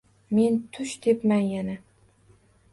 [0.35, 1.77] Men tush debman yana